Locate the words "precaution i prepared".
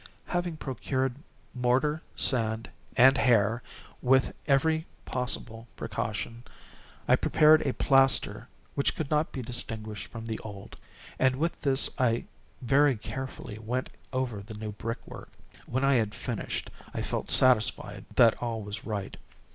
5.75-7.61